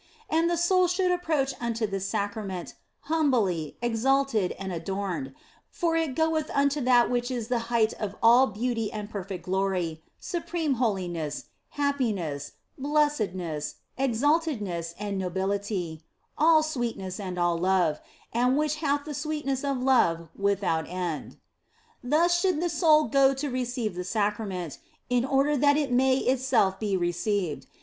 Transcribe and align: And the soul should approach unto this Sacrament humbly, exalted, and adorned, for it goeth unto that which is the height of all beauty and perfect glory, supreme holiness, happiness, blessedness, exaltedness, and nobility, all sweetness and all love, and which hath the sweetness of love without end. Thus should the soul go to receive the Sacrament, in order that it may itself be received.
And 0.31 0.49
the 0.49 0.57
soul 0.57 0.87
should 0.87 1.11
approach 1.11 1.53
unto 1.61 1.85
this 1.85 2.09
Sacrament 2.09 2.73
humbly, 3.01 3.77
exalted, 3.83 4.51
and 4.53 4.73
adorned, 4.73 5.35
for 5.69 5.95
it 5.95 6.15
goeth 6.15 6.49
unto 6.55 6.81
that 6.81 7.07
which 7.11 7.29
is 7.29 7.49
the 7.49 7.59
height 7.69 7.93
of 7.99 8.15
all 8.23 8.47
beauty 8.47 8.91
and 8.91 9.11
perfect 9.11 9.45
glory, 9.45 10.01
supreme 10.19 10.73
holiness, 10.81 11.45
happiness, 11.77 12.53
blessedness, 12.79 13.75
exaltedness, 13.95 14.95
and 14.97 15.19
nobility, 15.19 16.01
all 16.35 16.63
sweetness 16.63 17.19
and 17.19 17.37
all 17.37 17.59
love, 17.59 17.99
and 18.33 18.57
which 18.57 18.77
hath 18.77 19.05
the 19.05 19.13
sweetness 19.13 19.63
of 19.63 19.83
love 19.83 20.29
without 20.35 20.89
end. 20.89 21.37
Thus 22.03 22.39
should 22.41 22.59
the 22.59 22.69
soul 22.71 23.03
go 23.03 23.35
to 23.35 23.51
receive 23.51 23.93
the 23.93 24.03
Sacrament, 24.03 24.79
in 25.11 25.23
order 25.23 25.55
that 25.57 25.77
it 25.77 25.91
may 25.91 26.17
itself 26.17 26.79
be 26.79 26.97
received. 26.97 27.67